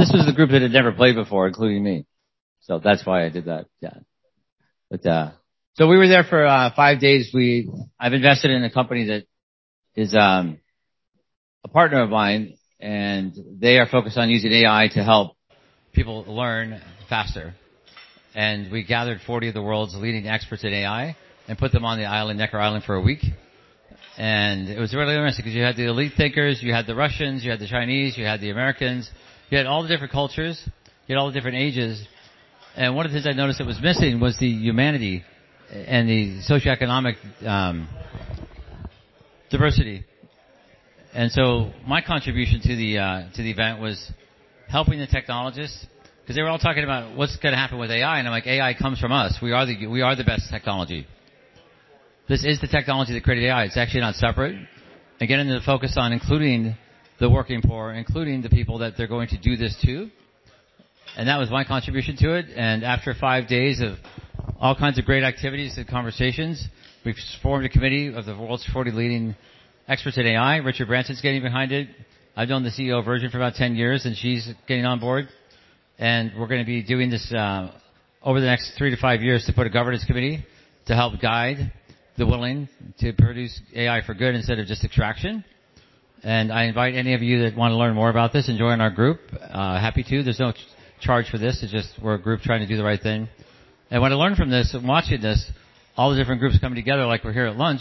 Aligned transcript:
this 0.00 0.12
was 0.14 0.24
the 0.24 0.32
group 0.32 0.50
that 0.50 0.62
had 0.62 0.72
never 0.72 0.92
played 0.92 1.14
before, 1.14 1.46
including 1.46 1.84
me. 1.84 2.06
So 2.62 2.80
that's 2.82 3.04
why 3.04 3.24
I 3.24 3.28
did 3.28 3.44
that. 3.46 3.66
Yeah. 3.80 3.98
But 4.90 5.06
uh, 5.06 5.30
so 5.74 5.88
we 5.88 5.98
were 5.98 6.08
there 6.08 6.24
for 6.24 6.46
uh, 6.46 6.70
five 6.74 7.00
days. 7.00 7.30
We 7.34 7.70
I've 7.98 8.14
invested 8.14 8.50
in 8.50 8.64
a 8.64 8.70
company 8.70 9.06
that 9.06 9.24
is 9.94 10.14
um, 10.14 10.58
a 11.64 11.68
partner 11.68 12.02
of 12.02 12.10
mine, 12.10 12.54
and 12.80 13.34
they 13.58 13.78
are 13.78 13.86
focused 13.86 14.16
on 14.16 14.30
using 14.30 14.52
AI 14.52 14.88
to 14.94 15.04
help 15.04 15.36
people 15.92 16.24
learn 16.26 16.80
faster. 17.08 17.54
And 18.34 18.70
we 18.70 18.84
gathered 18.84 19.20
40 19.26 19.48
of 19.48 19.54
the 19.54 19.62
world's 19.62 19.94
leading 19.94 20.26
experts 20.26 20.64
in 20.64 20.72
AI 20.72 21.16
and 21.48 21.58
put 21.58 21.72
them 21.72 21.84
on 21.84 21.98
the 21.98 22.04
island, 22.04 22.38
Necker 22.38 22.58
Island, 22.58 22.84
for 22.84 22.94
a 22.94 23.00
week. 23.02 23.24
And 24.16 24.68
it 24.68 24.78
was 24.78 24.94
really 24.94 25.14
interesting 25.14 25.44
because 25.44 25.56
you 25.56 25.62
had 25.62 25.76
the 25.76 25.86
elite 25.86 26.12
thinkers, 26.16 26.62
you 26.62 26.72
had 26.72 26.86
the 26.86 26.94
Russians, 26.94 27.44
you 27.44 27.50
had 27.50 27.58
the 27.58 27.66
Chinese, 27.66 28.16
you 28.16 28.24
had 28.24 28.40
the 28.40 28.50
Americans, 28.50 29.10
you 29.50 29.58
had 29.58 29.66
all 29.66 29.82
the 29.82 29.88
different 29.88 30.12
cultures, 30.12 30.60
you 31.06 31.14
had 31.14 31.20
all 31.20 31.26
the 31.26 31.34
different 31.34 31.58
ages. 31.58 32.02
And 32.76 32.94
one 32.94 33.04
of 33.04 33.12
the 33.12 33.16
things 33.20 33.26
I 33.26 33.36
noticed 33.36 33.58
that 33.58 33.66
was 33.66 33.80
missing 33.82 34.20
was 34.20 34.38
the 34.38 34.48
humanity 34.48 35.24
and 35.70 36.08
the 36.08 36.40
socioeconomic 36.48 37.16
um, 37.44 37.88
diversity. 39.50 40.04
And 41.12 41.32
so 41.32 41.72
my 41.86 42.00
contribution 42.00 42.60
to 42.62 42.76
the 42.76 42.98
uh, 42.98 43.22
to 43.34 43.42
the 43.42 43.50
event 43.50 43.80
was 43.80 44.12
helping 44.68 45.00
the 45.00 45.08
technologists 45.08 45.84
because 46.22 46.36
they 46.36 46.42
were 46.42 46.48
all 46.48 46.60
talking 46.60 46.84
about 46.84 47.16
what's 47.16 47.36
going 47.38 47.52
to 47.52 47.58
happen 47.58 47.78
with 47.78 47.90
AI, 47.90 48.20
and 48.20 48.28
I'm 48.28 48.32
like, 48.32 48.46
AI 48.46 48.74
comes 48.74 49.00
from 49.00 49.10
us. 49.10 49.36
We 49.42 49.50
are 49.50 49.66
the 49.66 49.88
we 49.88 50.02
are 50.02 50.14
the 50.14 50.22
best 50.22 50.44
technology. 50.48 51.08
This 52.28 52.44
is 52.44 52.60
the 52.60 52.68
technology 52.68 53.12
that 53.14 53.24
created 53.24 53.46
AI. 53.46 53.64
It's 53.64 53.76
actually 53.76 54.02
not 54.02 54.14
separate. 54.14 54.54
Again, 55.20 55.48
the 55.48 55.60
focus 55.66 55.94
on 55.96 56.12
including 56.12 56.76
the 57.20 57.28
working 57.28 57.60
poor, 57.62 57.92
including 57.92 58.42
the 58.42 58.48
people 58.48 58.78
that 58.78 58.94
they're 58.96 59.06
going 59.06 59.28
to 59.28 59.38
do 59.38 59.56
this 59.56 59.76
to. 59.84 60.10
And 61.16 61.28
that 61.28 61.38
was 61.38 61.50
my 61.50 61.64
contribution 61.64 62.16
to 62.18 62.34
it. 62.34 62.46
And 62.56 62.82
after 62.82 63.14
five 63.14 63.46
days 63.46 63.80
of 63.80 63.98
all 64.58 64.74
kinds 64.74 64.98
of 64.98 65.04
great 65.04 65.22
activities 65.22 65.76
and 65.76 65.86
conversations, 65.86 66.64
we've 67.04 67.16
formed 67.42 67.66
a 67.66 67.68
committee 67.68 68.12
of 68.14 68.24
the 68.24 68.36
world's 68.36 68.66
40 68.72 68.92
leading 68.92 69.36
experts 69.86 70.16
in 70.16 70.26
AI. 70.26 70.56
Richard 70.58 70.88
Branson's 70.88 71.20
getting 71.20 71.42
behind 71.42 71.72
it. 71.72 71.88
I've 72.36 72.48
known 72.48 72.62
the 72.62 72.70
CEO 72.70 72.98
of 72.98 73.04
Virgin 73.04 73.30
for 73.30 73.36
about 73.36 73.54
10 73.54 73.74
years, 73.74 74.06
and 74.06 74.16
she's 74.16 74.48
getting 74.66 74.86
on 74.86 74.98
board. 74.98 75.28
And 75.98 76.32
we're 76.38 76.46
going 76.46 76.60
to 76.60 76.66
be 76.66 76.82
doing 76.82 77.10
this 77.10 77.30
uh, 77.32 77.70
over 78.22 78.40
the 78.40 78.46
next 78.46 78.72
three 78.78 78.90
to 78.90 78.96
five 78.96 79.20
years 79.20 79.44
to 79.46 79.52
put 79.52 79.66
a 79.66 79.70
governance 79.70 80.04
committee 80.06 80.46
to 80.86 80.94
help 80.94 81.20
guide 81.20 81.72
the 82.16 82.26
willing 82.26 82.68
to 83.00 83.12
produce 83.12 83.60
AI 83.74 84.00
for 84.06 84.14
good 84.14 84.34
instead 84.34 84.58
of 84.58 84.66
just 84.66 84.84
extraction. 84.84 85.44
And 86.22 86.52
I 86.52 86.64
invite 86.64 86.94
any 86.94 87.14
of 87.14 87.22
you 87.22 87.42
that 87.44 87.56
want 87.56 87.72
to 87.72 87.76
learn 87.76 87.94
more 87.94 88.10
about 88.10 88.32
this 88.32 88.48
and 88.48 88.58
join 88.58 88.80
our 88.80 88.90
group. 88.90 89.20
Uh, 89.32 89.80
happy 89.80 90.02
to. 90.02 90.22
There's 90.22 90.38
no 90.38 90.52
charge 91.00 91.30
for 91.30 91.38
this. 91.38 91.60
It's 91.62 91.72
just 91.72 91.88
we're 92.02 92.14
a 92.14 92.20
group 92.20 92.42
trying 92.42 92.60
to 92.60 92.66
do 92.66 92.76
the 92.76 92.84
right 92.84 93.00
thing. 93.00 93.28
And 93.90 94.02
what 94.02 94.12
I 94.12 94.16
learned 94.16 94.36
from 94.36 94.50
this, 94.50 94.76
watching 94.84 95.22
this, 95.22 95.50
all 95.96 96.10
the 96.10 96.16
different 96.16 96.40
groups 96.40 96.58
coming 96.58 96.76
together, 96.76 97.06
like 97.06 97.24
we're 97.24 97.32
here 97.32 97.46
at 97.46 97.56
lunch, 97.56 97.80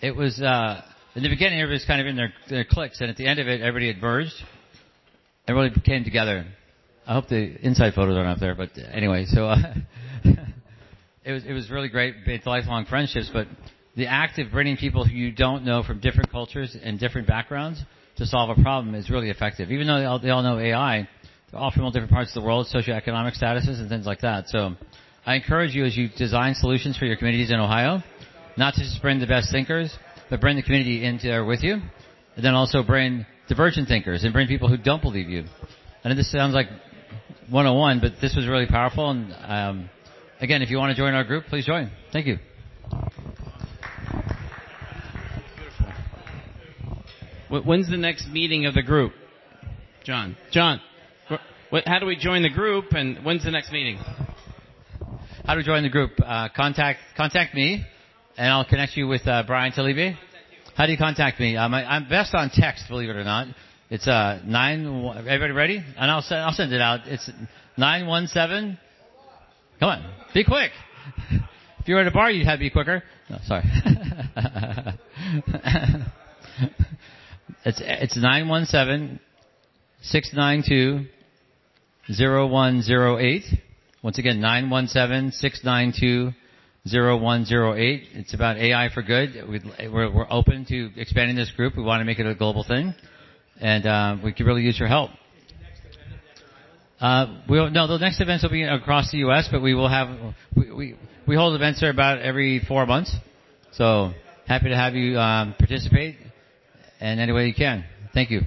it 0.00 0.14
was 0.14 0.40
uh, 0.40 0.80
in 1.16 1.24
the 1.24 1.28
beginning 1.28 1.60
everybody's 1.60 1.84
kind 1.84 2.00
of 2.00 2.06
in 2.06 2.16
their, 2.16 2.32
their 2.48 2.64
cliques, 2.64 3.00
and 3.00 3.10
at 3.10 3.16
the 3.16 3.26
end 3.26 3.40
of 3.40 3.48
it, 3.48 3.60
everybody 3.60 3.92
had 3.92 4.00
merged. 4.00 4.32
Everybody 5.48 5.80
came 5.80 6.04
together. 6.04 6.46
I 7.06 7.14
hope 7.14 7.28
the 7.28 7.56
inside 7.66 7.94
photos 7.94 8.16
aren't 8.16 8.28
up 8.28 8.38
there, 8.38 8.54
but 8.54 8.70
anyway, 8.92 9.26
so 9.26 9.46
uh, 9.46 9.74
it 11.24 11.32
was 11.32 11.44
it 11.44 11.52
was 11.52 11.68
really 11.68 11.88
great. 11.88 12.14
It's 12.26 12.46
lifelong 12.46 12.86
friendships, 12.86 13.28
but 13.32 13.48
the 14.00 14.06
act 14.06 14.38
of 14.38 14.50
bringing 14.50 14.78
people 14.78 15.04
who 15.04 15.14
you 15.14 15.30
don't 15.30 15.62
know 15.62 15.82
from 15.82 16.00
different 16.00 16.32
cultures 16.32 16.74
and 16.82 16.98
different 16.98 17.28
backgrounds 17.28 17.82
to 18.16 18.24
solve 18.24 18.56
a 18.56 18.62
problem 18.62 18.94
is 18.94 19.10
really 19.10 19.28
effective. 19.28 19.70
Even 19.70 19.86
though 19.86 19.98
they 19.98 20.06
all, 20.06 20.18
they 20.18 20.30
all 20.30 20.42
know 20.42 20.58
AI, 20.58 21.06
they're 21.50 21.60
all 21.60 21.70
from 21.70 21.84
all 21.84 21.90
different 21.90 22.10
parts 22.10 22.30
of 22.30 22.42
the 22.42 22.46
world, 22.46 22.66
socioeconomic 22.74 23.38
statuses 23.38 23.78
and 23.78 23.90
things 23.90 24.06
like 24.06 24.22
that. 24.22 24.48
So 24.48 24.72
I 25.26 25.34
encourage 25.34 25.74
you 25.74 25.84
as 25.84 25.94
you 25.94 26.08
design 26.16 26.54
solutions 26.54 26.96
for 26.96 27.04
your 27.04 27.16
communities 27.16 27.50
in 27.50 27.60
Ohio, 27.60 28.02
not 28.56 28.72
to 28.74 28.80
just 28.80 29.02
bring 29.02 29.20
the 29.20 29.26
best 29.26 29.52
thinkers, 29.52 29.94
but 30.30 30.40
bring 30.40 30.56
the 30.56 30.62
community 30.62 31.04
into 31.04 31.26
there 31.26 31.44
with 31.44 31.62
you, 31.62 31.74
and 31.74 32.42
then 32.42 32.54
also 32.54 32.82
bring 32.82 33.26
divergent 33.48 33.86
thinkers 33.86 34.24
and 34.24 34.32
bring 34.32 34.48
people 34.48 34.70
who 34.70 34.78
don't 34.78 35.02
believe 35.02 35.28
you. 35.28 35.44
I 36.02 36.08
know 36.08 36.14
this 36.14 36.32
sounds 36.32 36.54
like 36.54 36.68
101, 37.50 38.00
but 38.00 38.12
this 38.22 38.34
was 38.34 38.46
really 38.46 38.66
powerful. 38.66 39.10
And 39.10 39.34
um, 39.46 39.90
again, 40.40 40.62
if 40.62 40.70
you 40.70 40.78
want 40.78 40.96
to 40.96 40.96
join 40.96 41.12
our 41.12 41.24
group, 41.24 41.44
please 41.50 41.66
join. 41.66 41.90
Thank 42.14 42.26
you. 42.26 42.38
When's 47.50 47.90
the 47.90 47.96
next 47.96 48.28
meeting 48.28 48.66
of 48.66 48.74
the 48.74 48.82
group? 48.82 49.12
John. 50.04 50.36
John. 50.52 50.80
How 51.86 51.98
do 51.98 52.06
we 52.06 52.16
join 52.16 52.42
the 52.42 52.50
group 52.50 52.92
and 52.92 53.24
when's 53.24 53.44
the 53.44 53.50
next 53.50 53.72
meeting? 53.72 53.98
How 55.44 55.54
do 55.54 55.62
to 55.62 55.66
join 55.66 55.82
the 55.82 55.88
group? 55.88 56.12
Uh, 56.24 56.48
contact 56.54 57.00
contact 57.16 57.54
me, 57.54 57.84
and 58.36 58.48
I'll 58.48 58.64
connect 58.64 58.96
you 58.96 59.08
with 59.08 59.26
uh, 59.26 59.42
Brian 59.46 59.72
Talibi. 59.72 60.16
How 60.76 60.86
do 60.86 60.92
you 60.92 60.98
contact 60.98 61.40
me? 61.40 61.56
Um, 61.56 61.74
I, 61.74 61.96
am 61.96 62.08
best 62.08 62.34
on 62.34 62.50
text, 62.54 62.84
believe 62.88 63.08
it 63.08 63.16
or 63.16 63.24
not. 63.24 63.48
It's 63.88 64.06
uh 64.06 64.40
nine. 64.44 64.86
Everybody 65.16 65.52
ready? 65.52 65.76
And 65.76 66.10
I'll 66.10 66.22
send 66.22 66.40
I'll 66.40 66.52
send 66.52 66.72
it 66.72 66.80
out. 66.80 67.00
It's 67.06 67.28
nine 67.76 68.06
one 68.06 68.28
seven. 68.28 68.78
Come 69.80 69.88
on, 69.88 70.14
be 70.34 70.44
quick. 70.44 70.70
If 71.80 71.88
you 71.88 71.94
were 71.94 72.02
at 72.02 72.06
a 72.06 72.12
bar, 72.12 72.30
you'd 72.30 72.46
have 72.46 72.58
to 72.58 72.60
be 72.60 72.70
quicker. 72.70 73.02
No, 73.28 73.38
sorry. 73.44 73.64
it's 77.64 77.80
it's 77.84 78.16
nine 78.16 78.48
one 78.48 78.64
seven 78.64 79.20
six 80.02 80.30
nine 80.32 80.62
two 80.66 81.04
zero 82.12 82.46
one 82.46 82.82
zero 82.82 83.18
eight. 83.18 83.44
Once 84.02 84.16
again, 84.18 84.40
917-692-0108. 84.40 86.32
It's 88.14 88.32
about 88.32 88.56
AI 88.56 88.88
for 88.94 89.02
good. 89.02 89.44
We're, 89.46 90.10
we're 90.10 90.26
open 90.30 90.64
to 90.66 90.90
expanding 90.96 91.36
this 91.36 91.50
group. 91.50 91.76
We 91.76 91.82
want 91.82 92.00
to 92.00 92.06
make 92.06 92.18
it 92.18 92.24
a 92.24 92.34
global 92.34 92.64
thing. 92.64 92.94
And 93.60 93.84
uh, 93.84 94.16
we 94.24 94.32
could 94.32 94.46
really 94.46 94.62
use 94.62 94.78
your 94.78 94.88
help. 94.88 95.10
Uh, 96.98 97.40
we'll, 97.46 97.68
no, 97.70 97.86
the 97.86 97.98
next 97.98 98.22
events 98.22 98.42
will 98.42 98.50
be 98.50 98.62
across 98.62 99.10
the 99.10 99.18
U.S., 99.18 99.48
but 99.52 99.60
we 99.60 99.74
will 99.74 99.90
have, 99.90 100.08
we, 100.56 100.72
we, 100.72 100.96
we 101.26 101.36
hold 101.36 101.54
events 101.54 101.80
there 101.80 101.90
about 101.90 102.20
every 102.20 102.60
four 102.66 102.86
months. 102.86 103.14
So 103.72 104.12
happy 104.46 104.70
to 104.70 104.76
have 104.76 104.94
you 104.94 105.18
um, 105.18 105.54
participate 105.58 106.16
in 107.00 107.18
any 107.18 107.32
way 107.32 107.46
you 107.46 107.54
can. 107.54 107.84
Thank 108.12 108.30
you. 108.30 108.42